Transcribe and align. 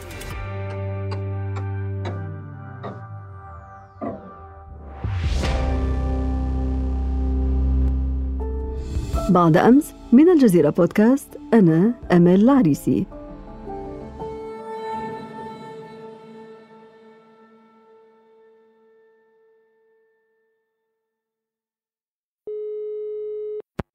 بعد 9.30 9.58
أمس 9.58 9.94
من 10.12 10.30
الجزيرة 10.30 10.70
بودكاست 10.70 11.28
أنا 11.54 11.94
أمال 12.12 12.42
العريسي. 12.42 13.06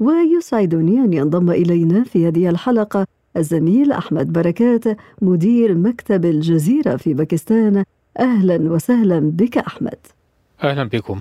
ويسعدني 0.00 0.98
أن 0.98 1.12
ينضم 1.12 1.50
إلينا 1.50 2.04
في 2.04 2.28
هذه 2.28 2.48
الحلقة 2.48 3.06
الزميل 3.36 3.92
أحمد 3.92 4.32
بركات 4.32 4.84
مدير 5.22 5.74
مكتب 5.74 6.24
الجزيرة 6.24 6.96
في 6.96 7.14
باكستان. 7.14 7.84
أهلا 8.18 8.72
وسهلا 8.72 9.18
بك 9.18 9.58
أحمد. 9.58 9.98
أهلا 10.62 10.84
بكم. 10.84 11.20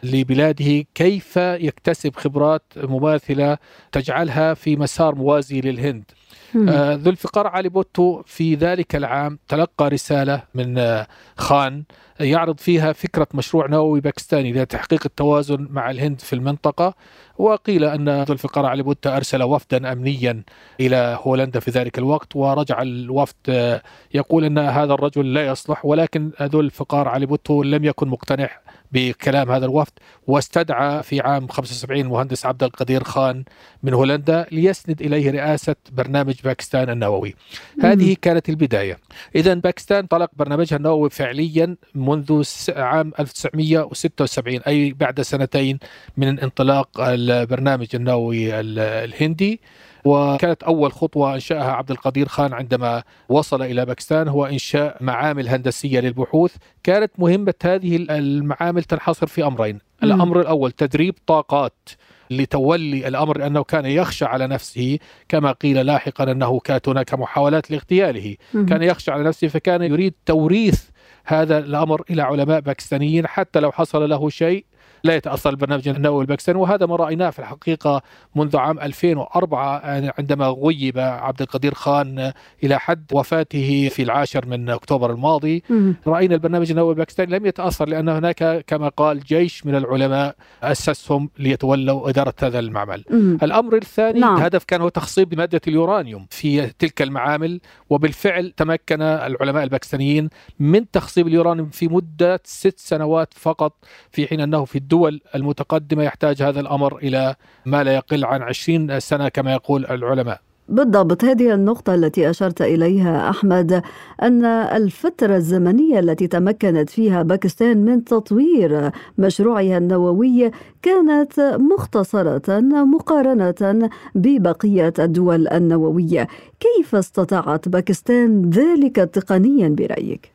لبلاده 0.03 0.85
كيف 0.96 1.38
يكتسب 1.38 2.16
خبرات 2.16 2.63
مماثلة 2.78 3.57
تجعلها 3.91 4.53
في 4.53 4.75
مسار 4.75 5.16
موازي 5.16 5.62
للهند. 5.62 6.12
ذو 6.55 7.11
الفقار 7.11 7.47
علي 7.47 7.69
بوتو 7.69 8.21
في 8.25 8.55
ذلك 8.55 8.95
العام 8.95 9.39
تلقى 9.47 9.89
رسالة 9.89 10.43
من 10.55 10.77
آه 10.77 11.07
خان 11.37 11.83
يعرض 12.19 12.57
فيها 12.57 12.93
فكرة 12.93 13.27
مشروع 13.33 13.67
نووي 13.67 14.01
باكستاني 14.01 14.53
لتحقيق 14.53 15.01
التوازن 15.05 15.67
مع 15.69 15.91
الهند 15.91 16.21
في 16.21 16.33
المنطقة 16.33 16.93
وقيل 17.37 17.83
أن 17.83 18.23
ذو 18.23 18.33
الفقار 18.33 18.65
علي 18.65 18.83
بوتو 18.83 19.09
أرسل 19.09 19.43
وفدا 19.43 19.91
امنيا 19.91 20.43
إلى 20.79 21.19
هولندا 21.23 21.59
في 21.59 21.71
ذلك 21.71 21.97
الوقت 21.97 22.35
ورجع 22.35 22.81
الوفد 22.81 23.35
آه 23.49 23.81
يقول 24.13 24.43
أن 24.43 24.57
هذا 24.57 24.93
الرجل 24.93 25.33
لا 25.33 25.47
يصلح 25.47 25.85
ولكن 25.85 26.31
ذو 26.41 26.59
الفقار 26.59 27.07
علي 27.07 27.25
بوتو 27.25 27.63
لم 27.63 27.85
يكن 27.85 28.07
مقتنع 28.07 28.49
بكلام 28.91 29.51
هذا 29.51 29.66
الوفد 29.66 29.93
واستدعى 30.27 31.03
في 31.03 31.21
عام 31.21 31.47
75 31.47 32.01
المهندس 32.01 32.45
عبد 32.45 32.63
القدير 32.63 33.03
خان 33.03 33.43
من 33.83 33.93
هولندا 33.93 34.45
ليسند 34.51 35.01
إليه 35.01 35.31
رئاسة 35.31 35.75
برنامج 35.91 36.38
باكستان 36.41 36.89
النووي. 36.89 37.35
هذه 37.81 38.16
كانت 38.22 38.50
البداية. 38.50 38.97
اذا 39.35 39.53
باكستان 39.53 40.05
طلق 40.05 40.29
برنامجها 40.33 40.77
النووي 40.77 41.09
فعليا 41.09 41.75
منذ 41.95 42.44
عام 42.69 43.13
1976 43.19 44.61
أي 44.67 44.94
بعد 44.94 45.22
سنتين 45.22 45.79
من 46.17 46.39
انطلاق 46.39 46.89
البرنامج 46.99 47.88
النووي 47.94 48.59
الهندي. 48.59 49.61
وكانت 50.05 50.63
أول 50.63 50.91
خطوة 50.91 51.35
أنشأها 51.35 51.72
عبد 51.72 51.91
القدير 51.91 52.28
خان 52.28 52.53
عندما 52.53 53.03
وصل 53.29 53.61
إلى 53.61 53.85
باكستان 53.85 54.28
هو 54.28 54.45
إنشاء 54.45 54.97
معامل 55.01 55.49
هندسية 55.49 55.99
للبحوث. 55.99 56.55
كانت 56.83 57.11
مهمة 57.17 57.53
هذه 57.63 57.96
المعامل 58.09 58.84
تنحصر 58.84 59.28
في 59.28 59.46
أمرين. 59.46 59.79
الأمر 60.03 60.41
الأول 60.41 60.72
تدريب 60.72 61.16
طاقات. 61.28 61.90
لتولي 62.29 63.08
الأمر 63.08 63.37
لأنه 63.37 63.64
كان 63.64 63.85
يخشى 63.85 64.26
على 64.26 64.47
نفسه 64.47 64.99
كما 65.29 65.52
قيل 65.52 65.85
لاحقا 65.85 66.31
أنه 66.31 66.59
كانت 66.59 66.90
هناك 66.90 67.14
محاولات 67.14 67.72
لاغتياله. 67.72 68.35
كان 68.53 68.84
يخشى 68.84 69.11
على 69.11 69.23
نفسه 69.23 69.47
فكان 69.47 69.81
يريد 69.84 70.14
توريث 70.26 70.84
هذا 71.26 71.58
الأمر 71.58 72.03
إلى 72.09 72.22
علماء 72.22 72.59
باكستانيين 72.59 73.28
حتى 73.28 73.59
لو 73.59 73.72
حصل 73.72 74.09
له 74.09 74.29
شيء 74.29 74.66
لا 75.03 75.16
يتأثر 75.16 75.49
البرنامج 75.49 75.87
النووي 75.87 76.22
الباكستاني 76.22 76.59
وهذا 76.59 76.85
ما 76.85 76.96
رأيناه 76.96 77.29
في 77.29 77.40
الحقيقة 77.40 78.01
منذ 78.35 78.57
عام 78.57 78.79
2004 78.79 79.81
عندما 80.17 80.47
غيب 80.47 80.99
عبد 80.99 81.41
القدير 81.41 81.73
خان 81.73 82.31
إلى 82.63 82.79
حد 82.79 83.05
وفاته 83.13 83.90
في 83.91 84.03
العاشر 84.03 84.46
من 84.46 84.69
أكتوبر 84.69 85.11
الماضي 85.11 85.63
رأينا 86.07 86.35
البرنامج 86.35 86.69
النووي 86.69 86.91
الباكستاني 86.91 87.40
لم 87.40 87.46
يتأثر 87.46 87.90
لأن 87.90 88.09
هناك 88.09 88.63
كما 88.67 88.90
قال 88.90 89.19
جيش 89.19 89.66
من 89.66 89.75
العلماء 89.75 90.35
أسسهم 90.63 91.29
ليتولوا 91.40 92.09
إدارة 92.09 92.34
هذا 92.43 92.59
المعمل. 92.59 93.03
الأمر 93.43 93.75
الثاني 93.75 94.19
نعم. 94.19 94.37
الهدف 94.37 94.63
كان 94.63 94.81
هو 94.81 94.90
تخصيب 94.90 95.35
مادة 95.37 95.61
اليورانيوم 95.67 96.28
في 96.29 96.67
تلك 96.67 97.02
المعامل 97.02 97.61
وبالفعل 97.90 98.53
تمكن 98.57 99.02
العلماء 99.02 99.63
الباكستانيين 99.63 100.29
من 100.59 100.91
تخصيب 100.91 101.28
اليورانيوم 101.28 101.69
في 101.69 101.87
مدة 101.87 102.41
ست 102.43 102.79
سنوات 102.79 103.34
فقط 103.34 103.73
في 104.11 104.28
حين 104.28 104.41
أنه 104.41 104.66
في 104.66 104.75
الدول 104.90 105.22
المتقدمة 105.36 106.03
يحتاج 106.03 106.41
هذا 106.41 106.59
الأمر 106.59 106.97
إلى 106.97 107.36
ما 107.66 107.84
لا 107.84 107.94
يقل 107.96 108.26
عن 108.26 108.41
20 108.41 109.00
سنة 109.00 109.30
كما 109.30 109.53
يقول 109.53 109.86
العلماء. 109.86 110.41
بالضبط 110.70 111.24
هذه 111.24 111.53
النقطة 111.53 111.96
التي 111.96 112.30
أشرت 112.30 112.62
إليها 112.62 113.30
أحمد 113.30 113.82
أن 114.22 114.46
الفترة 114.46 115.36
الزمنية 115.36 116.00
التي 116.00 116.28
تمكنت 116.28 116.90
فيها 116.90 117.24
باكستان 117.24 117.86
من 117.86 118.03
تطوير 118.03 118.91
مشروعها 119.18 119.78
النووي 119.78 120.52
كانت 120.82 121.40
مختصرة 121.40 122.59
مقارنة 122.59 123.90
ببقية 124.16 124.94
الدول 125.00 125.47
النووية 125.47 126.28
كيف 126.59 126.96
استطاعت 126.96 127.70
باكستان 127.70 128.50
ذلك 128.50 128.96
تقنيا 128.96 129.70
برأيك؟ 129.70 130.32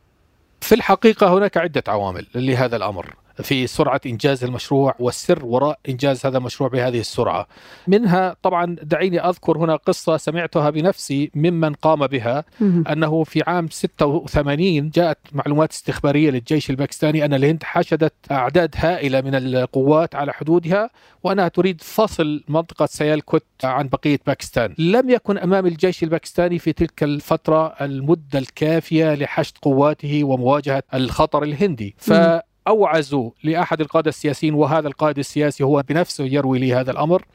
في 0.61 0.75
الحقيقة 0.75 1.37
هناك 1.37 1.57
عدة 1.57 1.83
عوامل 1.87 2.25
لهذا 2.35 2.75
الأمر 2.75 3.24
في 3.41 3.67
سرعة 3.67 4.01
إنجاز 4.05 4.43
المشروع 4.43 4.95
والسر 4.99 5.45
وراء 5.45 5.79
إنجاز 5.89 6.25
هذا 6.25 6.37
المشروع 6.37 6.69
بهذه 6.69 6.99
السرعة. 6.99 7.47
منها 7.87 8.35
طبعا 8.43 8.75
دعيني 8.83 9.19
أذكر 9.19 9.57
هنا 9.57 9.75
قصة 9.75 10.17
سمعتها 10.17 10.69
بنفسي 10.69 11.31
ممن 11.35 11.73
قام 11.73 12.07
بها 12.07 12.43
أنه 12.61 13.23
في 13.23 13.43
عام 13.47 13.67
86 13.69 14.89
جاءت 14.89 15.17
معلومات 15.31 15.71
استخبارية 15.71 16.29
للجيش 16.29 16.69
الباكستاني 16.69 17.25
أن 17.25 17.33
الهند 17.33 17.63
حشدت 17.63 18.13
أعداد 18.31 18.75
هائلة 18.77 19.21
من 19.21 19.35
القوات 19.35 20.15
على 20.15 20.33
حدودها 20.33 20.89
وأنها 21.23 21.47
تريد 21.47 21.81
فصل 21.81 22.43
منطقة 22.47 22.85
سيالكوت 22.85 23.43
عن 23.63 23.87
بقية 23.87 24.19
باكستان. 24.27 24.75
لم 24.77 25.09
يكن 25.09 25.37
أمام 25.37 25.65
الجيش 25.65 26.03
الباكستاني 26.03 26.59
في 26.59 26.73
تلك 26.73 27.03
الفترة 27.03 27.67
المدة 27.67 28.39
الكافية 28.39 29.15
لحشد 29.15 29.53
قواته 29.61 30.23
ومواجهة 30.23 30.83
الخطر 30.93 31.43
الهندي. 31.43 31.95
ف 31.97 32.13
اوعزوا 32.67 33.31
لأحد 33.43 33.81
القادة 33.81 34.09
السياسيين 34.09 34.53
وهذا 34.53 34.87
القائد 34.87 35.17
السياسي 35.17 35.63
هو 35.63 35.83
بنفسه 35.89 36.23
يروي 36.23 36.59
لي 36.59 36.73
هذا 36.73 36.91
الأمر 36.91 37.25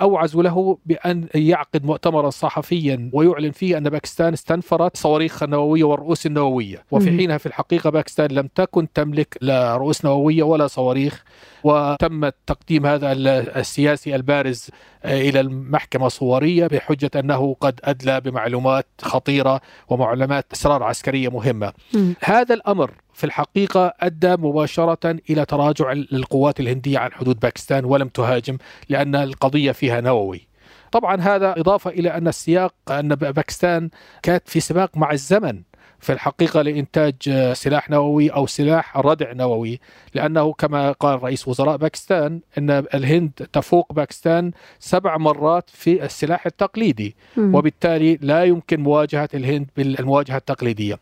اوعزوا 0.00 0.42
له 0.42 0.78
بأن 0.86 1.26
يعقد 1.34 1.84
مؤتمرا 1.84 2.30
صحفيا 2.30 3.10
ويعلن 3.12 3.50
فيه 3.50 3.78
أن 3.78 3.90
باكستان 3.90 4.32
استنفرت 4.32 4.96
صواريخ 4.96 5.42
النووية 5.42 5.84
والرؤوس 5.84 6.26
النووية 6.26 6.84
وفي 6.90 7.10
حينها 7.10 7.38
في 7.38 7.46
الحقيقة 7.46 7.90
باكستان 7.90 8.30
لم 8.30 8.48
تكن 8.54 8.92
تملك 8.92 9.38
لا 9.40 9.76
رؤوس 9.76 10.04
نووية 10.04 10.42
ولا 10.42 10.66
صواريخ 10.66 11.24
وتم 11.64 12.28
تقديم 12.28 12.86
هذا 12.86 13.12
السياسي 13.12 14.14
البارز 14.14 14.70
إلى 15.04 15.40
المحكمة 15.40 16.06
الصوريه 16.06 16.66
بحجة 16.66 17.10
أنه 17.16 17.56
قد 17.60 17.80
أدلى 17.84 18.20
بمعلومات 18.20 18.86
خطيرة 19.02 19.60
ومعلومات 19.88 20.46
اسرار 20.52 20.82
عسكرية 20.82 21.28
مهمة. 21.28 21.72
م. 21.94 22.12
هذا 22.20 22.54
الأمر 22.54 22.90
في 23.18 23.24
الحقيقة 23.24 23.94
أدى 24.00 24.36
مباشرة 24.36 25.16
إلى 25.30 25.44
تراجع 25.44 25.92
القوات 25.92 26.60
الهندية 26.60 26.98
عن 26.98 27.12
حدود 27.12 27.40
باكستان 27.40 27.84
ولم 27.84 28.08
تهاجم 28.08 28.58
لأن 28.88 29.14
القضية 29.14 29.72
فيها 29.72 30.00
نووي. 30.00 30.48
طبعا 30.92 31.20
هذا 31.20 31.60
إضافة 31.60 31.90
إلى 31.90 32.08
أن 32.08 32.28
السياق 32.28 32.74
أن 32.90 33.08
باكستان 33.14 33.90
كانت 34.22 34.48
في 34.48 34.60
سباق 34.60 34.96
مع 34.96 35.12
الزمن 35.12 35.62
في 36.00 36.12
الحقيقة 36.12 36.62
لإنتاج 36.62 37.14
سلاح 37.52 37.90
نووي 37.90 38.28
أو 38.30 38.46
سلاح 38.46 38.96
ردع 38.96 39.32
نووي 39.32 39.80
لأنه 40.14 40.52
كما 40.52 40.92
قال 40.92 41.22
رئيس 41.22 41.48
وزراء 41.48 41.76
باكستان 41.76 42.40
أن 42.58 42.70
الهند 42.70 43.30
تفوق 43.52 43.92
باكستان 43.92 44.50
سبع 44.78 45.16
مرات 45.16 45.70
في 45.70 46.04
السلاح 46.04 46.46
التقليدي. 46.46 47.16
وبالتالي 47.54 48.18
لا 48.22 48.44
يمكن 48.44 48.80
مواجهة 48.80 49.28
الهند 49.34 49.66
بالمواجهة 49.76 50.36
التقليدية. 50.36 50.98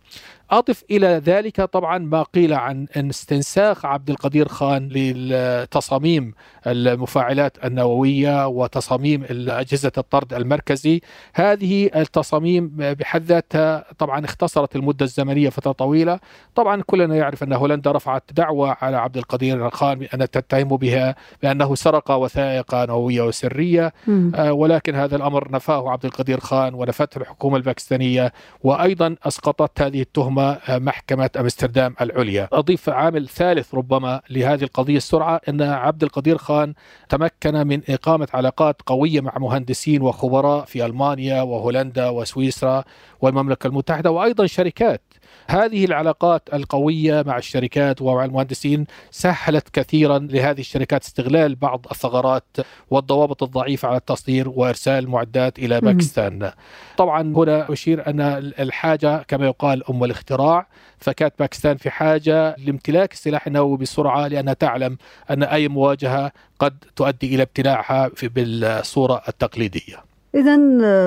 أضف 0.51 0.85
إلى 0.91 1.07
ذلك 1.07 1.61
طبعا 1.61 1.99
ما 1.99 2.23
قيل 2.23 2.53
عن 2.53 2.87
استنساخ 2.97 3.87
عبد 3.87 4.11
القدير 4.11 4.49
خان 4.49 4.89
لتصاميم 4.93 6.35
المفاعلات 6.67 7.65
النووية 7.65 8.47
وتصاميم 8.47 9.25
أجهزة 9.31 9.93
الطرد 9.99 10.35
المركزي. 10.35 11.01
هذه 11.35 11.91
التصاميم 11.97 12.71
بحد 12.77 13.23
ذاتها 13.23 13.85
طبعا 13.99 14.25
اختصرت 14.25 14.77
المدة 14.77 15.05
الزمنية 15.05 15.49
فترة 15.49 15.73
طويلة. 15.73 16.21
طبعا 16.55 16.83
كلنا 16.87 17.17
يعرف 17.17 17.43
أن 17.43 17.53
هولندا 17.53 17.93
رفعت 17.93 18.23
دعوة 18.33 18.77
على 18.81 18.97
عبد 18.97 19.17
القدير 19.17 19.71
خان 19.71 19.99
بأن 19.99 20.31
تتهم 20.31 20.69
بها 20.69 21.15
بأنه 21.43 21.75
سرق 21.75 22.11
وثائق 22.11 22.75
نووية 22.75 23.23
وسرية. 23.23 23.93
آه 24.35 24.53
ولكن 24.53 24.95
هذا 24.95 25.17
الأمر 25.17 25.53
نفاه 25.53 25.91
عبد 25.91 26.05
القدير 26.05 26.41
خان 26.41 26.75
ونفته 26.75 27.19
الحكومة 27.19 27.57
الباكستانية 27.57 28.33
وأيضا 28.63 29.17
أسقطت 29.23 29.81
هذه 29.81 30.01
التهمة 30.01 30.36
محكمة 30.69 31.31
أمستردام 31.41 31.95
العليا. 32.01 32.49
أضيف 32.53 32.89
عامل 32.89 33.29
ثالث 33.29 33.75
ربما 33.75 34.21
لهذه 34.31 34.63
القضية 34.63 34.97
السرعة 34.97 35.41
أن 35.49 35.63
عبد 35.63 36.03
القدير 36.03 36.39
خان 36.39 36.75
تمكن 37.09 37.67
من 37.67 37.81
إقامة 37.89 38.29
علاقات 38.35 38.83
قوية 38.87 39.21
مع 39.21 39.39
مهندسين 39.39 40.03
وخبراء 40.03 40.65
في 40.65 40.87
ألمانيا 40.87 41.43
وهولندا 41.43 42.09
وسويسرا 42.09 42.85
والمملكة 43.21 43.67
المتحدة 43.67 44.11
وأيضا 44.11 44.47
شركات 44.47 45.03
هذه 45.49 45.85
العلاقات 45.85 46.49
القوية 46.55 47.23
مع 47.27 47.39
الشركات 47.39 48.03
ومع 48.03 48.25
المهندسين 48.25 48.87
سهلت 49.11 49.69
كثيرا 49.73 50.19
لهذه 50.19 50.61
الشركات 50.61 51.05
استغلال 51.05 51.55
بعض 51.55 51.87
الثغرات 51.91 52.57
والضوابط 52.91 53.43
الضعيفة 53.43 53.89
على 53.89 53.97
التصدير 53.97 54.49
وإرسال 54.49 55.05
المعدات 55.05 55.59
إلى 55.59 55.81
باكستان. 55.81 56.53
طبعا 56.97 57.23
هنا 57.23 57.73
أشير 57.73 58.07
أن 58.11 58.21
الحاجة 58.61 59.23
كما 59.29 59.47
يقال 59.47 59.91
أم 59.91 60.05
الاختراع 60.05 60.67
فكانت 60.99 61.35
باكستان 61.39 61.77
في 61.77 61.91
حاجة 61.91 62.57
لامتلاك 62.59 63.13
السلاح 63.13 63.47
النووي 63.47 63.77
بسرعة 63.77 64.29
لأنها 64.29 64.55
تعلم 64.55 64.99
أن 65.31 65.43
أي 65.43 65.69
مواجهة 65.69 66.33
قد 66.59 66.85
تؤدي 66.97 67.35
إلى 67.35 67.43
ابتلاعها 67.43 68.11
بالصورة 68.23 69.23
التقليدية. 69.29 70.16
إذا 70.35 70.57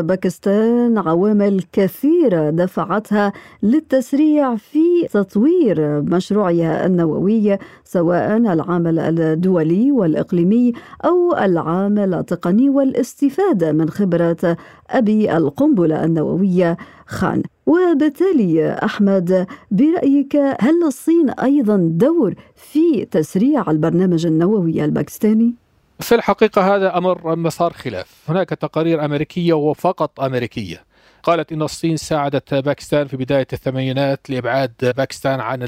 باكستان 0.02 0.98
عوامل 0.98 1.64
كثيرة 1.74 2.50
دفعتها 2.50 3.34
للتسريع 3.64 4.56
في 4.56 5.08
تطوير 5.14 6.02
مشروعها 6.02 6.86
النووي 6.86 7.58
سواء 7.84 8.38
العامل 8.38 9.00
الدولي 9.00 9.92
والإقليمي 9.92 10.74
أو 11.06 11.38
العامل 11.38 12.14
التقني 12.14 12.70
والاستفادة 12.70 13.72
من 13.72 13.90
خبرة 13.90 14.58
أبي 14.90 15.38
القنبلة 15.38 16.04
النووية 16.04 16.78
خان 17.08 17.44
وبالتالي 17.66 18.72
أحمد 18.72 19.48
برأيك 19.72 20.36
هل 20.36 20.84
الصين 20.84 21.30
أيضا 21.30 21.78
دور 21.92 22.34
في 22.56 23.06
تسريع 23.06 23.72
البرنامج 23.72 24.26
النووي 24.26 24.86
الباكستاني؟ 24.86 25.56
في 26.00 26.16
الحقيقة 26.16 26.76
هذا 26.76 26.98
أمر 26.98 27.36
مسار 27.36 27.74
خلاف. 27.74 28.08
هناك 28.30 28.50
تقارير 28.50 29.06
أمريكية 29.06 29.54
وفقط 29.54 30.20
أمريكية. 30.20 30.89
قالت 31.24 31.52
إن 31.52 31.62
الصين 31.62 31.98
ساعدت 31.98 32.54
باكستان 32.54 33.08
في 33.08 33.18
بداية 33.18 33.48
الثمانينات 33.54 34.30
لإبعاد 34.30 34.74
باكستان 34.82 35.40
عن 35.40 35.60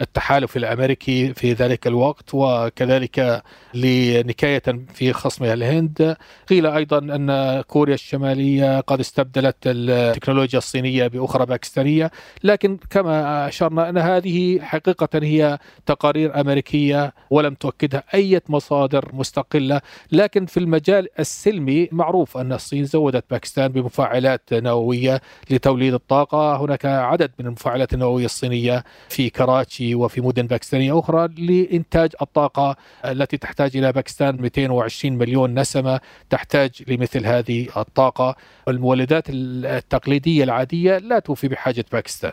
التحالف 0.00 0.56
الأمريكي 0.56 1.34
في 1.34 1.52
ذلك 1.52 1.86
الوقت 1.86 2.34
وكذلك 2.34 3.42
لنكاية 3.74 4.62
في 4.94 5.12
خصمها. 5.12 5.54
الهند 5.54 6.16
قيل 6.48 6.66
أيضا 6.66 6.98
أن 6.98 7.60
كوريا 7.60 7.94
الشمالية 7.94 8.80
قد 8.80 9.00
استبدلت 9.00 9.56
التكنولوجيا 9.66 10.58
الصينية 10.58 11.06
بأخرى 11.06 11.46
باكستانية 11.46 12.10
لكن 12.44 12.78
كما 12.90 13.48
أشرنا 13.48 13.88
أن 13.88 13.98
هذه 13.98 14.60
حقيقة 14.60 15.08
هي 15.14 15.58
تقارير 15.86 16.40
أمريكية 16.40 17.14
ولم 17.30 17.54
تؤكدها 17.54 18.02
أي 18.14 18.40
مصادر 18.48 19.10
مستقلة. 19.12 19.80
لكن 20.12 20.46
في 20.46 20.56
المجال 20.60 21.08
السلمي 21.18 21.88
معروف 21.92 22.36
أن 22.36 22.52
الصين 22.52 22.84
زودت 22.84 23.24
باكستان 23.30 23.68
بمفاعلات 23.68 24.52
نوويه 24.64 25.20
لتوليد 25.50 25.94
الطاقة. 25.94 26.56
هناك 26.56 26.84
عدد 26.86 27.30
من 27.38 27.46
المفاعلات 27.46 27.94
النووية 27.94 28.24
الصينية 28.24 28.84
في 29.08 29.30
كراتشي 29.30 29.94
وفي 29.94 30.20
مدن 30.20 30.46
باكستانيه 30.46 30.98
أخرى 30.98 31.28
لإنتاج 31.38 32.10
الطاقة 32.22 32.76
التي 33.04 33.36
تحتاج 33.36 33.76
إلى 33.76 33.92
باكستان 33.92 34.36
220 34.40 35.18
مليون 35.18 35.58
نسمة 35.58 36.00
تحتاج 36.30 36.70
لمثل 36.88 37.26
هذه 37.26 37.68
الطاقة. 37.76 38.36
المولدات 38.68 39.24
التقليدية 39.30 40.44
العادية 40.44 40.98
لا 40.98 41.18
توفي 41.18 41.48
بحاجة 41.48 41.84
باكستان. 41.92 42.32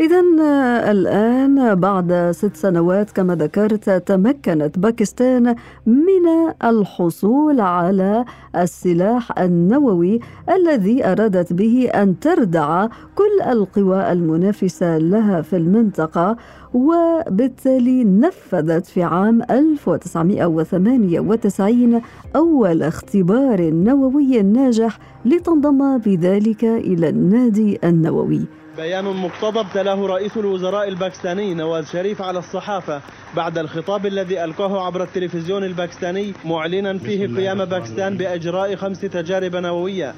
إذا 0.00 0.20
الآن 0.90 1.74
بعد 1.74 2.30
ست 2.30 2.56
سنوات 2.56 3.10
كما 3.10 3.34
ذكرت 3.34 3.90
تمكنت 3.90 4.78
باكستان 4.78 5.54
من 5.86 6.26
الحصول 6.64 7.60
على 7.60 8.24
السلاح 8.56 9.38
النووي 9.38 10.20
الذي 10.50 11.06
أرادت 11.06 11.52
به 11.52 11.90
أن 11.94 12.18
تردع 12.20 12.86
كل 13.14 13.42
القوى 13.50 14.12
المنافسة 14.12 14.98
لها 14.98 15.42
في 15.42 15.56
المنطقة. 15.56 16.36
وبالتالي 16.76 18.04
نفذت 18.04 18.86
في 18.86 19.02
عام 19.02 19.42
1998 19.42 22.02
أول 22.36 22.82
اختبار 22.82 23.70
نووي 23.70 24.42
ناجح 24.42 24.98
لتنضم 25.24 25.98
بذلك 25.98 26.64
إلى 26.64 27.08
النادي 27.08 27.78
النووي. 27.84 28.40
بيان 28.76 29.04
مقتضب 29.04 29.66
تلاه 29.74 30.06
رئيس 30.06 30.36
الوزراء 30.36 30.88
الباكستاني 30.88 31.54
نواز 31.54 31.86
شريف 31.86 32.22
على 32.22 32.38
الصحافة 32.38 33.00
بعد 33.36 33.58
الخطاب 33.58 34.06
الذي 34.06 34.44
ألقاه 34.44 34.86
عبر 34.86 35.02
التلفزيون 35.02 35.64
الباكستاني 35.64 36.32
معلنا 36.44 36.98
فيه 36.98 37.26
قيام 37.26 37.64
باكستان 37.64 38.16
بإجراء 38.16 38.76
خمس 38.76 39.00
تجارب 39.00 39.56
نووية. 39.56 40.14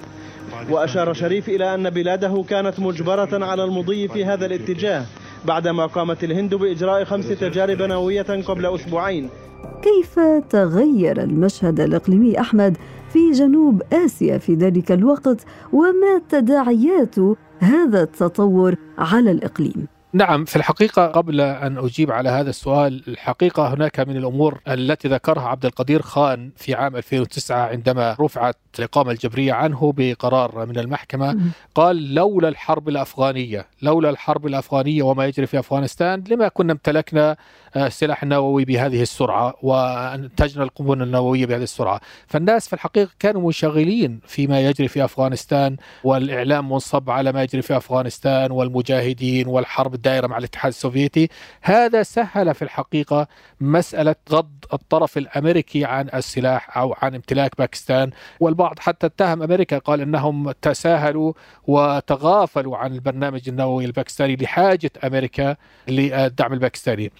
وأشار 0.71 1.13
شريف 1.13 1.49
إلى 1.49 1.75
أن 1.75 1.91
بلاده 1.91 2.45
كانت 2.49 2.81
مجبرة 2.81 3.45
على 3.45 3.65
المضي 3.65 4.09
في 4.09 4.25
هذا 4.25 4.47
الاتجاه. 4.47 5.05
بعدما 5.47 5.87
قامت 5.87 6.25
الهند 6.25 6.55
بإجراء 6.55 7.05
خمس 7.05 7.29
تجارب 7.29 7.83
نووية 7.83 8.23
قبل 8.23 8.67
أسبوعين. 8.67 9.29
كيف 9.83 10.21
تغير 10.51 11.23
المشهد 11.23 11.81
الإقليمي 11.81 12.41
أحمد 12.41 12.77
في 13.13 13.31
جنوب 13.31 13.83
آسيا 13.93 14.39
في 14.39 14.55
ذلك 14.55 14.93
الوقت؟ 14.93 15.45
وما 15.73 16.21
تداعيات 16.29 17.15
هذا 17.59 18.03
التطور 18.03 18.75
على 18.99 19.31
الإقليم؟ 19.31 19.98
نعم 20.19 20.45
في 20.45 20.57
الحقيقة 20.57 21.07
قبل 21.07 21.41
أن 21.41 21.79
أجيب 21.79 22.11
على 22.11 22.29
هذا 22.29 22.51
السؤال 22.51 23.03
الحقيقة 23.09 23.75
هناك 23.75 24.01
من 24.01 24.17
الأمور 24.17 24.61
التي 24.69 25.09
ذكرها 25.09 25.49
عبد 25.49 25.65
القدير 25.65 26.03
خان 26.03 26.51
في 26.57 26.75
عام 26.75 26.97
2009 26.97 27.69
عندما 27.69 28.17
رفعت 28.21 28.57
الإقامة 28.79 29.11
الجبرية 29.11 29.53
عنه 29.53 29.93
بقرار 29.97 30.67
من 30.67 30.79
المحكمة 30.79 31.39
قال 31.75 32.15
لولا 32.15 32.49
الحرب 32.49 32.89
الأفغانية 32.89 33.67
لولا 33.83 34.11
الحرب 34.11 34.47
الأفغانية 34.47 35.03
وما 35.03 35.27
يجري 35.27 35.47
في 35.47 35.59
أفغانستان 35.59 36.25
لما 36.29 36.49
كنا 36.49 36.73
امتلكنا 36.73 37.37
السلاح 37.87 38.23
النووي 38.23 38.65
بهذه 38.65 39.03
السرعة 39.03 39.55
وأنتجنا 39.63 40.65
القنبلة 40.65 41.05
النووية 41.05 41.47
بهذه 41.47 41.63
السرعة. 41.63 42.01
فالناس 42.27 42.67
في 42.69 42.73
الحقيقة 42.73 43.11
كانوا 43.19 43.43
منشغلين 43.43 44.21
فيما 44.27 44.61
يجري 44.61 44.89
في 44.89 45.05
أفغانستان 45.05 45.77
والإعلام 46.05 46.69
منصب 46.69 47.11
على 47.11 47.33
ما 47.33 47.43
يجري 47.43 47.63
في 47.63 47.77
أفغانستان 47.77 48.51
والمجاهدين 48.51 49.47
والحرب 49.47 49.95
الدائرة 49.95 50.27
مع 50.27 50.39
الاتحاد 50.39 50.69
السوفيتي. 50.73 51.29
هذا 51.63 52.03
سهل 52.03 52.55
في 52.55 52.63
الحقيقة 52.63 53.29
مسألة 53.61 54.15
غض 54.31 54.51
الطرف 54.73 55.19
الأمريكي 55.19 55.85
عن 55.85 56.09
السلاح 56.15 56.79
أو 56.79 56.97
عن 57.03 57.15
امتلاك 57.15 57.59
باكستان. 57.59 58.11
والبعض 58.41 58.79
حتى 58.79 59.07
اتهم 59.07 59.43
أمريكا 59.43 59.79
قال 59.79 60.01
أنهم 60.01 60.51
تساهلوا 60.51 61.33
وتغافلوا 61.67 62.77
عن 62.77 62.93
البرنامج 62.93 63.49
النووي 63.49 63.85
الباكستاني 63.85 64.37
لحاجة 64.37 64.91
أمريكا 65.05 65.57
للدعم 65.89 66.53
الباكستاني. 66.53 67.13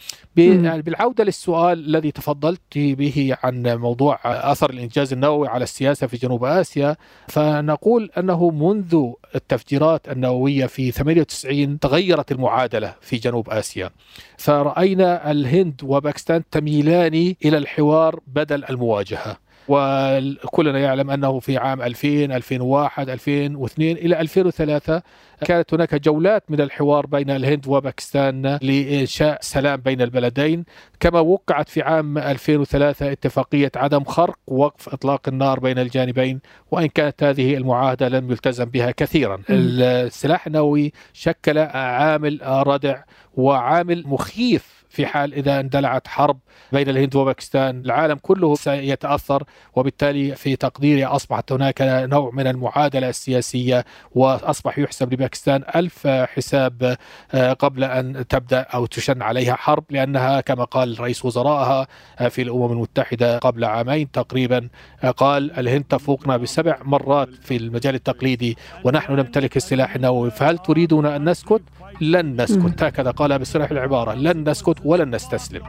بالعودة 0.57 1.25
للسؤال 1.25 1.79
الذي 1.87 2.11
تفضلت 2.11 2.61
به 2.75 3.37
عن 3.43 3.63
موضوع 3.67 4.19
أثر 4.25 4.71
الإنجاز 4.71 5.13
النووي 5.13 5.49
على 5.49 5.65
السياسة 5.65 6.07
في 6.07 6.17
جنوب 6.17 6.45
آسيا 6.45 6.97
فنقول 7.29 8.11
أنه 8.19 8.51
منذ 8.51 9.13
التفجيرات 9.35 10.09
النووية 10.09 10.67
في 10.67 10.91
98 10.91 11.79
تغيرت 11.79 12.33
المعادلة 12.33 12.95
في 13.01 13.17
جنوب 13.17 13.51
آسيا. 13.51 13.91
فرأينا 14.39 15.31
الهند 15.31 15.81
وباكستان 15.85 16.43
تميلان 16.51 17.35
إلى 17.45 17.59
الحوار 17.59 18.21
بدل 18.27 18.65
المواجهة. 18.65 19.37
وكلنا 19.69 20.79
يعلم 20.79 21.11
أنه 21.11 21.41
في 21.41 21.57
عام 21.57 21.83
2000 21.83 22.09
2001 22.25 23.09
2002 23.09 23.97
إلى 23.97 24.21
2003 24.21 25.03
كانت 25.45 25.75
هناك 25.75 25.95
جولات 25.95 26.51
من 26.51 26.61
الحوار 26.61 27.07
بين 27.07 27.31
الهند 27.31 27.69
وباكستان 27.69 28.59
لإنشاء 28.63 29.39
سلام 29.41 29.77
بين 29.81 30.03
البلدين. 30.03 30.65
كما 31.01 31.21
وقعت 31.21 31.69
في 31.69 31.83
عام 31.83 32.19
2003 32.19 33.13
اتفاقية 33.13 33.73
عدم 33.77 34.05
خرق 34.05 34.39
وقف 34.47 34.89
إطلاق 34.89 35.29
النار 35.29 35.61
بين 35.61 35.79
الجانبين 35.79 36.41
وإن 36.71 36.87
كانت 36.87 37.23
هذه 37.23 37.57
المعاهدة 37.57 38.09
لم 38.09 38.31
يلتزم 38.31 38.65
بها 38.65 38.91
كثيرا. 38.91 39.43
السلاح 39.51 40.47
النووي 40.47 40.93
شكل 41.13 41.59
عامل 41.59 42.41
ردع 42.45 43.03
وعامل 43.37 44.05
مخيف 44.07 44.78
في 44.99 45.07
حال 45.07 45.35
إذا 45.35 45.61
اندلعت 45.61 46.09
حرب 46.09 46.39
بين 46.73 46.89
الهند 46.89 47.17
وباكستان 47.17 47.81
العالم 47.81 48.19
كله 48.23 48.55
سيتأثر 48.55 49.43
وبالتالي 49.75 50.35
في 50.35 50.57
تقديري 50.57 51.05
أصبحت 51.05 51.53
هناك 51.53 51.83
نوع 51.83 52.31
من 52.35 52.47
المعادلة 52.47 53.09
السياسية 53.09 53.85
وأصبح 54.15 54.79
يحسب 54.79 55.13
لباكستان 55.13 55.63
ألف 55.77 56.07
حساب 56.07 56.97
آه، 57.35 57.53
قبل 57.53 57.85
أن 57.85 58.27
تبدأ 58.29 58.61
أو 58.61 58.87
تشن 58.87 59.23
عليها 59.23 59.55
حرب 59.55 59.85
لأنها 59.91 60.41
كما 60.41 60.65
قال 60.65 61.01
رئيس 61.01 61.25
وزرائها 61.25 61.87
آه، 62.19 62.29
في 62.29 62.43
الأمم 62.43 62.73
المتحدة 62.73 63.39
قبل 63.39 63.65
عامين 63.65 64.11
تقريبا 64.11 64.69
آه، 65.05 65.11
قال 65.11 65.53
الهند 65.59 65.85
تفوقنا 65.85 66.37
بسبع 66.37 66.79
مرات 66.83 67.29
في 67.43 67.57
المجال 67.57 67.95
التقليدي 67.95 68.57
ونحن 68.85 69.13
نمتلك 69.13 69.57
السلاح 69.57 69.95
النووي 69.95 70.31
فهل 70.31 70.59
تريدون 70.59 71.07
أن 71.07 71.29
نسكت؟ 71.29 71.63
لن 72.01 72.43
نسكت 72.43 72.83
هكذا 72.83 73.11
قالها 73.11 73.37
بصريح 73.37 73.71
العبارة 73.71 74.15
لن 74.15 74.51
نسكت 74.51 74.87
ولن 74.89 75.15
نستسلم. 75.15 75.63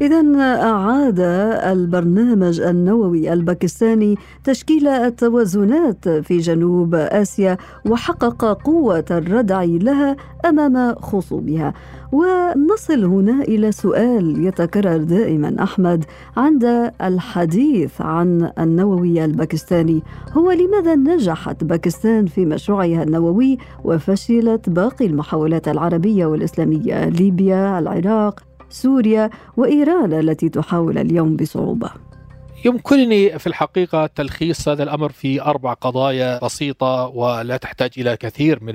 إذا 0.00 0.24
أعاد 0.62 1.20
البرنامج 1.64 2.60
النووي 2.60 3.32
الباكستاني 3.32 4.16
تشكيل 4.44 4.88
التوازنات 4.88 6.08
في 6.08 6.38
جنوب 6.38 6.94
آسيا 6.94 7.56
وحقق 7.86 8.62
قوة 8.64 9.04
الردع 9.10 9.62
لها 9.62 10.16
أمام 10.46 10.94
خصومها. 10.94 11.74
ونصل 12.12 13.04
هنا 13.04 13.42
إلى 13.42 13.72
سؤال 13.72 14.44
يتكرر 14.46 14.96
دائما 14.96 15.62
أحمد 15.62 16.04
عند 16.36 16.92
الحديث 17.02 18.00
عن 18.00 18.50
النووي 18.58 19.24
الباكستاني. 19.24 20.02
هو 20.32 20.50
لماذا 20.50 20.94
نجحت 20.94 21.64
باكستان 21.64 22.26
في 22.26 22.46
مشروعها 22.46 23.02
النووي 23.02 23.58
وفشلت 23.84 24.70
باقي 24.70 25.06
المحاولات 25.06 25.68
العربية 25.68 26.26
والإسلامية؟ 26.26 27.08
ليبيا 27.08 27.78
العراق؟ 27.78 28.49
سوريا 28.70 29.30
وإيران 29.56 30.12
التي 30.12 30.48
تحاول 30.48 30.98
اليوم 30.98 31.36
بصعوبة. 31.36 31.90
يمكنني 32.64 33.38
في 33.38 33.46
الحقيقة 33.46 34.06
تلخيص 34.06 34.68
هذا 34.68 34.82
الأمر 34.82 35.12
في 35.12 35.42
أربع 35.42 35.72
قضايا 35.72 36.44
بسيطة 36.44 37.06
ولا 37.06 37.56
تحتاج 37.56 37.90
إلى 37.98 38.16
كثير 38.16 38.64
من 38.64 38.72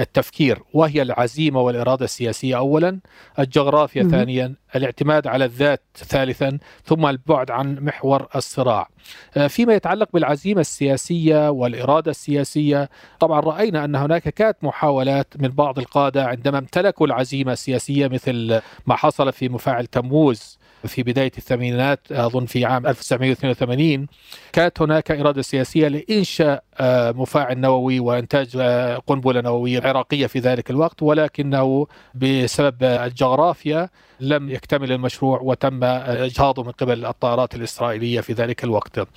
التفكير 0.00 0.58
وهي 0.72 1.02
العزيمة 1.02 1.60
والإرادة 1.60 2.04
السياسية 2.04 2.56
أولا 2.56 2.98
الجغرافيا 3.38 4.02
م- 4.02 4.08
ثانيا 4.10 4.54
الاعتماد 4.76 5.26
على 5.26 5.44
الذات 5.44 5.82
ثالثا 5.96 6.58
ثم 6.84 7.06
البعد 7.06 7.50
عن 7.50 7.74
محور 7.80 8.26
الصراع. 8.36 8.88
آه، 9.36 9.46
فيما 9.46 9.74
يتعلق 9.74 10.08
بالعزيمة 10.12 10.60
السياسية 10.60 11.50
والإرادة 11.50 12.10
السياسية 12.10 12.90
طبعا 13.20 13.40
رأينا 13.40 13.84
أن 13.84 13.96
هناك 13.96 14.22
كانت 14.28 14.56
محاولات 14.62 15.34
من 15.38 15.48
بعض 15.48 15.78
القادة 15.78 16.24
عندما 16.26 16.58
امتلكوا 16.58 17.06
العزيمة 17.06 17.52
السياسية 17.52 18.08
مثل 18.08 18.60
ما 18.86 18.96
حصل 18.96 19.32
في 19.32 19.48
مفاعل 19.48 19.86
تموز. 19.86 20.58
في 20.86 21.02
بداية 21.02 21.32
الثمانينات 21.38 22.12
أظن 22.12 22.46
في 22.46 22.64
عام 22.64 22.86
1982 22.86 24.06
كانت 24.52 24.82
هناك 24.82 25.10
إرادة 25.10 25.42
سياسية 25.42 25.88
لإنشاء 25.88 26.64
آه، 26.80 27.12
مفاعل 27.12 27.58
نووي 27.60 28.00
وإنتاج 28.00 28.48
آه، 28.56 28.96
قنبلة 28.96 29.40
نووية 29.40 29.80
عراقية 29.80 30.26
في 30.26 30.38
ذلك 30.38 30.70
الوقت 30.70 31.02
ولكنه 31.02 31.86
بسبب 32.14 32.82
الجغرافيا 32.82 33.88
لم 34.28 34.50
يكتمل 34.50 34.92
المشروع 34.92 35.40
وتم 35.40 35.84
اجهاضه 35.84 36.62
من 36.62 36.70
قبل 36.70 37.06
الطائرات 37.06 37.54
الإسرائيلية 37.54 38.20
في 38.20 38.32
ذلك 38.32 38.64
الوقت. 38.64 39.08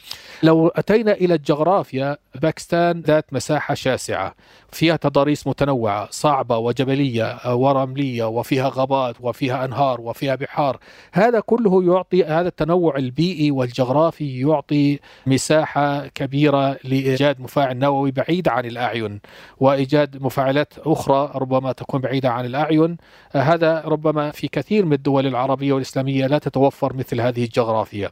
لو 0.44 0.68
أتينا 0.68 1.12
إلى 1.12 1.34
الجغرافيا 1.34 2.18
باكستان 2.36 3.02
ذات 3.02 3.34
مساحة 3.34 3.74
شاسعة 3.74 4.36
فيها 4.72 4.96
تضاريس 4.96 5.48
متنوعة 5.48 6.08
صعبة 6.12 6.58
وجبلية 6.58 7.56
ورملية 7.56 8.24
وفيها 8.24 8.72
غابات 8.76 9.16
وفيها 9.20 9.66
أنهار 9.66 10.02
وفيها 10.02 10.36
بحار 10.36 10.78
هذا 11.12 11.40
كله 11.40 11.84
يعطي 11.84 12.24
هذا 12.24 12.48
التنوع 12.48 12.98
البيئي 12.98 13.52
والجغرافي 13.52 14.40
يعطي 14.40 15.00
مساحة 15.28 16.08
كبيرة 16.08 16.78
لإيجاد 16.84 17.40
مفاعل 17.40 17.78
نووي 17.78 18.12
بعيد 18.12 18.48
عن 18.48 18.66
الأعين 18.66 19.20
وإيجاد 19.60 20.22
مفاعلات 20.22 20.74
أخرى 20.80 21.32
ربما 21.36 21.72
تكون 21.72 22.02
بعيدة 22.02 22.30
عن 22.30 22.46
الأعين 22.46 22.98
هذا 23.32 23.82
ربما 23.86 24.32
في 24.32 24.48
كثير 24.48 24.86
من 24.86 24.97
الدول 24.98 25.28
العربية 25.28 25.74
والإسلامية 25.74 26.28
لا 26.28 26.38
تتوفر 26.38 26.96
مثل 26.96 27.22
هذه 27.22 27.44
الجغرافيا. 27.44 28.10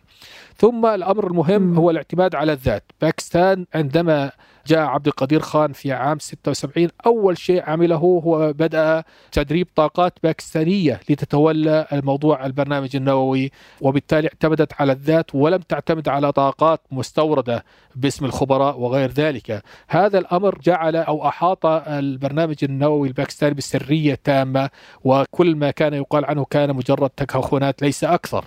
ثم 0.57 0.85
الأمر 0.85 1.27
المهم 1.27 1.77
هو 1.77 1.89
الاعتماد 1.89 2.35
على 2.35 2.53
الذات. 2.53 2.83
باكستان 3.01 3.65
عندما 3.73 4.31
جاء 4.67 4.79
عبد 4.79 5.07
القدير 5.07 5.39
خان 5.39 5.73
في 5.73 5.91
عام 5.91 6.19
76 6.19 6.87
أول 7.05 7.37
شيء 7.37 7.63
عمله 7.69 7.95
هو 7.95 8.53
بدأ 8.53 9.03
تدريب 9.31 9.67
طاقات 9.75 10.13
باكستانية 10.23 10.99
لتتولى 11.09 11.87
الموضوع 11.93 12.45
البرنامج 12.45 12.95
النووي 12.95 13.51
وبالتالي 13.81 14.27
اعتمدت 14.27 14.73
على 14.79 14.91
الذات 14.91 15.35
ولم 15.35 15.57
تعتمد 15.57 16.09
على 16.09 16.31
طاقات 16.31 16.81
مستوردة 16.91 17.63
باسم 17.95 18.25
الخبراء 18.25 18.79
وغير 18.79 19.11
ذلك. 19.11 19.63
هذا 19.87 20.19
الأمر 20.19 20.59
جعل 20.63 20.95
أو 20.95 21.27
أحاط 21.27 21.65
البرنامج 21.65 22.55
النووي 22.63 23.07
الباكستاني 23.07 23.53
بسرية 23.53 24.19
تامة 24.23 24.69
وكل 25.03 25.55
ما 25.55 25.71
كان 25.71 25.93
يقال 25.93 26.25
عنه 26.25 26.45
كان 26.45 26.75
مجرد 26.75 27.09
تكهنات 27.09 27.81
ليس 27.81 28.03
أكثر. 28.03 28.45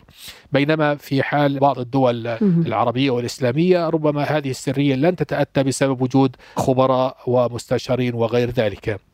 بينما 0.53 0.95
في 0.95 1.23
حال 1.23 1.59
بعض 1.59 1.79
الدول 1.79 2.27
العربية 2.43 3.11
والإسلامية 3.11 3.89
ربما 3.89 4.23
هذه 4.23 4.51
السرية 4.51 4.95
لن 4.95 5.17
تتأتى 5.17 5.63
بسبب 5.63 6.03
وجود 6.09 6.37
خبراء 6.57 7.17
ومستشارين 7.27 8.15
وغير 8.15 8.51
ذلك. 8.51 9.08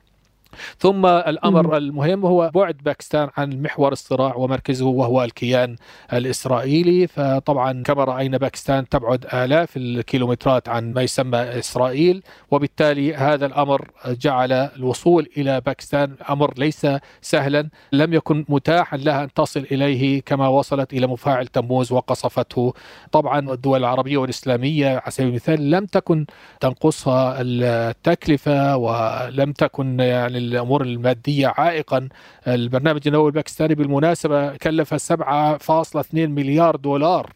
ثم 0.79 1.07
الأمر 1.07 1.67
م. 1.67 1.75
المهم 1.75 2.27
هو 2.27 2.51
بعد 2.55 2.77
باكستان 2.85 3.29
عن 3.37 3.63
محور 3.63 3.93
الصراع 3.93 4.35
ومركزه 4.37 4.87
وهو 4.87 5.25
الكيان 5.25 5.77
الإسرائيلي 6.13 7.07
فطبعا 7.07 7.83
كما 7.83 8.05
رأينا 8.05 8.39
باكستان 8.39 8.89
تبعد 8.89 9.27
آلاف 9.35 9.77
الكيلومترات 9.77 10.69
عن 10.69 10.93
ما 10.93 11.03
يسمى 11.03 11.39
إسرائيل 11.39 12.23
وبالتالي 12.51 13.15
هذا 13.15 13.47
الأمر 13.47 13.91
جعل 14.07 14.53
الوصول 14.53 15.29
إلى 15.37 15.61
باكستان 15.61 16.15
أمر 16.31 16.55
ليس 16.59 16.87
سهلا 17.23 17.69
لم 17.93 18.13
يكن 18.15 18.45
متاحا 18.49 18.97
لها 18.97 19.25
أن 19.25 19.33
تصل 19.33 19.67
إليه 19.73 20.23
كما 20.23 20.49
وصلت 20.49 20.93
إلى 20.93 21.07
مفاعل 21.07 21.47
تموز 21.47 21.93
وقصفته 21.93 22.75
طبعا 23.13 23.53
الدول 23.53 23.79
العربية 23.81 24.17
والإسلامية 24.17 24.89
على 24.89 25.11
سبيل 25.11 25.29
المثال 25.29 25.71
لم 25.71 25.87
تكن 25.87 26.27
تنقصها 26.61 27.37
التكلفة 27.41 28.77
ولم 28.77 29.53
تكن 29.53 30.01
يعني 30.01 30.39
الأمور 30.53 30.83
المادية 30.83 31.53
عائقا. 31.57 32.09
البرنامج 32.47 33.01
النووي 33.07 33.27
الباكستاني 33.29 33.75
بالمناسبة 33.75 34.57
كلف 34.57 34.95
7.2 34.95 36.15
مليار 36.15 36.77
دولار. 36.77 37.33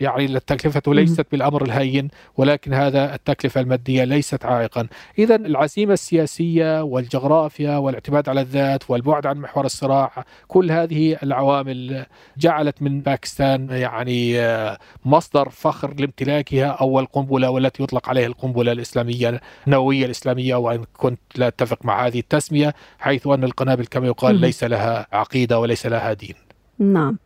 يعني 0.00 0.24
التكلفة 0.24 0.82
ليست 0.86 1.26
بالأمر 1.32 1.64
الهين 1.64 2.08
ولكن 2.36 2.74
هذا 2.74 3.14
التكلفة 3.14 3.60
المادية 3.60 4.04
ليست 4.04 4.44
عائقا. 4.44 4.86
إذا 5.18 5.36
العزيمة 5.36 5.92
السياسية 5.92 6.82
والجغرافيا 6.82 7.76
والاعتماد 7.76 8.28
على 8.28 8.40
الذات 8.40 8.90
والبعد 8.90 9.26
عن 9.26 9.38
محور 9.38 9.64
الصراع 9.64 10.24
كل 10.48 10.70
هذه 10.72 11.16
العوامل 11.22 12.06
جعلت 12.38 12.82
من 12.82 13.00
باكستان 13.00 13.68
يعني 13.70 14.40
آه، 14.40 14.78
مصدر 15.04 15.48
فخر 15.48 15.94
لامتلاكها 15.94 16.66
أول 16.66 17.06
قنبلة 17.06 17.50
والتي 17.50 17.82
يطلق 17.82 18.08
عليها 18.08 18.26
القنبلة 18.26 18.72
الإسلامية 18.72 19.40
النووية 19.66 20.04
الإسلامية 20.04 20.54
وإن 20.54 20.84
كنت 20.96 21.20
لا 21.36 21.48
أتفق 21.48 21.84
مع 21.84 22.06
هذه 22.06 22.18
التسمية 22.18 22.74
حيث 22.98 23.26
أن 23.26 23.44
القنابل 23.44 23.86
كما 23.86 24.06
يقال 24.06 24.34
ليس 24.34 24.64
لها 24.64 25.06
عقيدة 25.12 25.60
وليس 25.60 25.86
لها 25.86 26.12
دين. 26.12 26.34
نعم. 26.78 27.18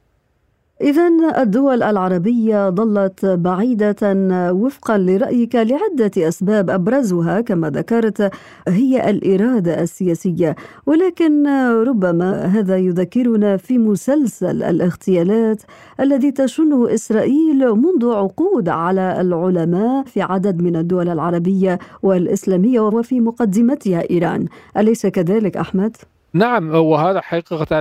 إذا 0.81 1.09
الدول 1.43 1.83
العربية 1.83 2.71
ظلت 2.71 3.27
بعيدة 3.27 3.97
وفقا 4.53 4.99
لرأيك 4.99 5.55
لعدة 5.55 6.29
أسباب 6.29 6.71
أبرزها 6.71 7.41
كما 7.41 7.71
ذكرت 7.71 8.31
هي 8.69 9.11
الإرادة 9.11 9.83
السياسية 9.83 10.57
ولكن 10.87 11.47
ربما 11.89 12.45
هذا 12.45 12.77
يذكرنا 12.77 13.57
في 13.57 13.79
مسلسل 13.79 14.63
الاغتيالات 14.63 15.63
الذي 16.01 16.31
تشنه 16.31 16.95
إسرائيل 16.95 17.71
منذ 17.75 18.13
عقود 18.13 18.69
على 18.69 19.21
العلماء 19.21 20.05
في 20.05 20.23
عدد 20.23 20.63
من 20.63 20.77
الدول 20.77 21.09
العربية 21.09 21.79
والإسلامية 22.03 22.81
وفي 22.81 23.21
مقدمتها 23.21 24.11
إيران 24.11 24.47
أليس 24.77 25.07
كذلك 25.07 25.57
أحمد؟ 25.57 25.97
نعم 26.35 26.75
وهذا 26.75 27.21
حقيقة 27.21 27.81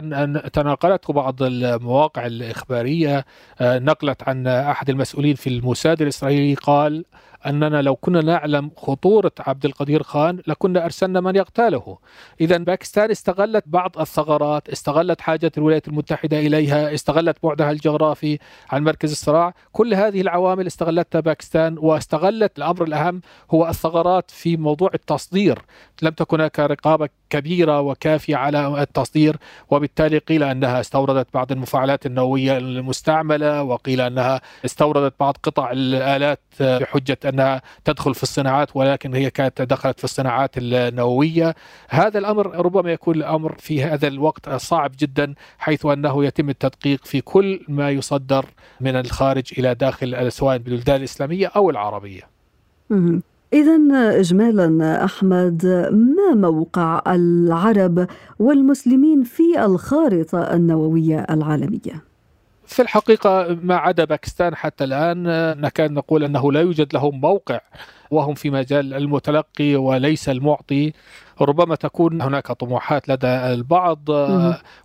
تناقلته 0.50 1.14
بعض 1.14 1.44
المواقع 1.44 2.26
الإخبارية 2.26 3.26
آه، 3.62 3.80
نقلت 3.80 4.24
عن 4.30 4.48
أحد 4.48 4.90
المسؤولين 4.90 5.36
في 5.36 5.48
الموساد 5.48 6.02
الإسرائيلي 6.02 6.54
قال 6.54 7.06
أننا 7.46 7.82
لو 7.82 7.96
كنا 7.96 8.22
نعلم 8.22 8.72
خطورة 8.78 9.32
عبد 9.40 9.66
القدير 9.66 10.04
خان 10.04 10.42
لكنا 10.48 10.86
أرسلنا 10.86 11.22
من 11.22 11.36
يغتاله 11.36 11.98
إذا 12.42 12.58
باكستان 12.58 13.12
استغلت 13.12 13.64
بعض 13.68 14.00
الثغرات 14.00 14.70
استغلت 14.70 15.22
حاجة 15.22 15.52
الولايات 15.58 15.88
المتحدة 15.88 16.40
إليها 16.40 16.94
استغلت 16.94 17.38
بعدها 17.44 17.72
الجغرافي 17.72 18.40
عن 18.72 18.84
مركز 18.84 19.12
الصراع. 19.12 19.54
كل 19.72 19.94
هذه 19.94 20.22
العوامل 20.22 20.68
استغلتها 20.68 21.20
باكستان 21.22 21.78
واستغلت 21.78 22.58
الأمر 22.58 22.84
الأهم 22.84 23.22
هو 23.52 23.68
الثغرات 23.68 24.32
في 24.32 24.58
موضوع 24.58 24.90
التصدير. 24.94 25.60
لم 26.02 26.12
تكن 26.12 26.40
هناك 26.40 26.60
رقابة 26.60 27.10
كبيرة 27.34 27.82
وكافية 27.82 28.36
على 28.36 28.82
التصدير 28.82 29.38
وبالتالي 29.70 30.18
قيل 30.18 30.44
أنها 30.44 30.80
استوردت 30.80 31.28
بعض 31.34 31.52
المفاعلات 31.52 32.06
النووية 32.06 32.58
المستعملة 32.58 33.64
وقيل 33.64 34.02
أنها 34.02 34.42
استوردت 34.66 35.14
بعض 35.20 35.38
قطع 35.44 35.72
الآلات 35.72 36.40
بحجة 36.60 37.18
أنها 37.26 37.62
تدخل 37.86 38.16
في 38.16 38.24
الصناعات 38.24 38.76
ولكن 38.76 39.14
هي 39.16 39.30
كانت 39.30 39.62
دخلت 39.62 39.98
في 39.98 40.04
الصناعات 40.04 40.52
النووية. 40.58 41.56
هذا 41.90 42.20
الأمر 42.20 42.56
ربما 42.66 42.92
يكون 42.92 43.16
الأمر 43.16 43.56
في 43.60 43.84
هذا 43.84 44.08
الوقت 44.08 44.50
صعب 44.50 44.92
جدا 45.00 45.34
حيث 45.58 45.86
أنه 45.86 46.26
يتم 46.26 46.50
التدقيق 46.50 47.06
في 47.06 47.22
كل 47.22 47.60
ما 47.68 47.90
يصدر 47.90 48.46
من 48.82 48.96
الخارج 48.96 49.44
إلى 49.58 49.76
داخل 49.76 50.32
سواء 50.32 50.56
البلدان 50.56 50.96
الإسلامية 50.96 51.48
أو 51.56 51.70
العربية. 51.70 52.22
إذا 53.54 53.78
إجمالا 54.20 55.06
أحمد 55.06 55.66
ما 55.92 56.36
موقع 56.36 57.02
العرب 57.08 58.08
والمسلمين 58.40 59.24
في 59.24 59.66
الخارطة 59.66 60.54
النووية 60.54 61.26
العالمية؟ 61.30 62.04
في 62.66 62.82
الحقيقة 62.82 63.58
ما 63.64 63.76
عدا 63.76 64.06
باكستان 64.06 64.56
حتى 64.56 64.84
الآن 64.84 65.24
نكاد 65.62 65.92
نقول 65.92 66.24
أنه 66.24 66.52
لا 66.52 66.62
يوجد 66.62 66.94
لهم 66.94 67.22
موقع 67.22 67.60
وهم 68.14 68.34
في 68.34 68.50
مجال 68.50 68.94
المتلقي 68.94 69.76
وليس 69.76 70.30
المعطي. 70.30 70.94
ربما 71.42 71.76
تكون 71.76 72.22
هناك 72.22 72.48
طموحات 72.52 73.10
لدى 73.10 73.28
البعض 73.28 74.10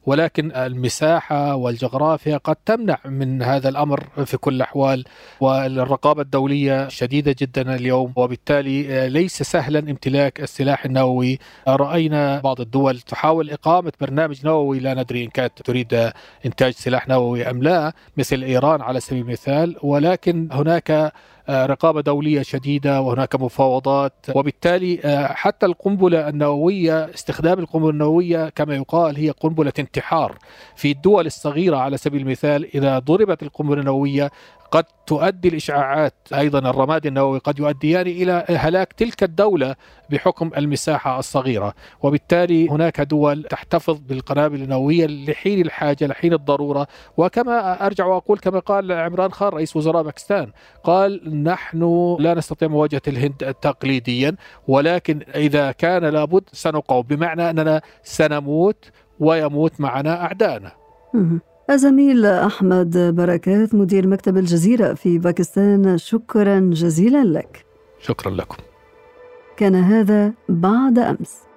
ولكن 0.07 0.53
المساحة 0.53 1.55
والجغرافيا 1.55 2.37
قد 2.37 2.57
تمنع 2.57 2.99
من 3.05 3.43
هذا 3.43 3.69
الأمر 3.69 4.05
في 4.25 4.37
كل 4.37 4.55
الأحوال 4.55 5.05
والرقابة 5.41 6.23
الدولية 6.23 6.89
شديدة 6.89 7.35
جدا 7.39 7.75
اليوم 7.75 8.13
وبالتالي 8.17 9.09
ليس 9.09 9.43
سهلا 9.43 9.79
امتلاك 9.79 10.41
السلاح 10.41 10.85
النووي. 10.85 11.39
رأينا 11.69 12.41
بعض 12.41 12.61
الدول 12.61 13.01
تحاول 13.01 13.51
إقامة 13.51 13.93
برنامج 14.01 14.47
نووي 14.47 14.79
لا 14.79 14.95
ندري 14.95 15.25
إن 15.25 15.29
كانت 15.31 15.63
تريد 15.63 16.11
إنتاج 16.47 16.73
سلاح 16.73 17.09
نووي 17.09 17.51
أم 17.51 17.63
لا 17.63 17.93
مثل 18.17 18.43
إيران 18.43 18.83
على 18.83 19.01
سبيل 19.01 19.23
المثال 19.23 19.77
ولكن 19.83 20.49
هناك 20.53 21.13
رقابة 21.51 22.01
دولية 22.01 22.43
شديدة 22.43 23.01
وهناك 23.01 23.35
مفاوضات. 23.35 24.13
وبالتالي 24.35 25.01
آه، 25.05 25.27
حتى 25.33 25.67
القنبلة 25.67 26.29
النووية 26.29 27.05
استخدام 27.15 27.59
القنبلة 27.59 27.91
النووية 27.91 28.49
كما 28.49 28.75
يقال 28.75 29.17
هي 29.17 29.31
قنبلة 29.31 29.73
انتحار 29.79 30.39
في 30.77 30.91
الدول 30.91 31.27
الصغيرة 31.27 31.77
على 31.77 31.97
سبيل 31.97 32.21
المثال 32.21 32.77
إذا 32.77 32.99
ضربت 32.99 33.43
القنبلة 33.43 33.81
النووية 33.81 34.31
قد 34.71 34.85
تؤدي 35.07 35.49
الاشعاعات 35.49 36.15
أيضا 36.35 36.59
الرماد 36.59 37.07
النووي 37.07 37.39
قد 37.39 37.59
يؤديان 37.59 38.07
إلى 38.07 38.45
هلاك 38.49 38.93
تلك 38.93 39.23
الدولة 39.23 39.75
بحكم 40.11 40.51
المساحة 40.57 41.19
الصغيرة، 41.19 41.75
وبالتالي 42.03 42.69
هناك 42.69 43.01
دول 43.01 43.43
تحتفظ 43.43 43.99
بالقنابل 43.99 44.63
النووية 44.63 45.07
لحين 45.07 45.61
الحاجة 45.61 46.07
لحين 46.07 46.33
الضرورة، 46.33 46.87
وكما 47.17 47.87
أرجع 47.87 48.07
وأقول 48.07 48.39
كما 48.39 48.59
قال 48.59 48.93
عمران 48.93 49.33
خان 49.33 49.49
رئيس 49.49 49.77
وزراء 49.77 50.03
باكستان، 50.03 50.53
قال 50.85 51.43
نحن 51.43 52.17
لا 52.21 52.35
نستطيع 52.35 52.69
مواجهة 52.69 53.03
الهند 53.09 53.55
تقليديا 53.63 54.37
ولكن 54.69 55.23
إذا 55.35 55.73
كان 55.73 56.05
لابد 56.05 56.43
سنقاوم 56.53 57.03
بمعنى 57.03 57.51
أننا 57.51 57.81
سنموت 58.03 58.91
ويموت 59.21 59.81
معنا 59.81 60.25
اعدائنا. 60.25 60.73
الزميل 61.71 62.27
أحمد 62.27 63.15
بركات 63.17 63.75
مدير 63.75 64.07
مكتب 64.07 64.37
الجزيرة 64.37 64.95
في 64.95 65.19
باكستان 65.19 65.99
شكرا 65.99 66.61
جزيلا 66.73 67.25
لك. 67.25 67.65
شكرا 68.01 68.31
لكم. 68.31 68.57
كان 69.57 69.75
هذا 69.75 70.33
بعد 70.49 70.99
أمس. 70.99 71.48